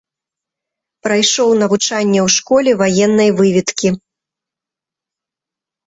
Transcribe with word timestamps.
Прайшоў 1.07 1.49
навучанне 1.61 2.21
ў 2.27 2.35
школе 2.39 2.71
ваеннай 2.83 3.29
выведкі. 3.43 3.97